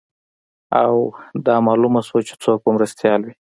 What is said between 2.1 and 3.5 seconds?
چې څوک به مرستیال وي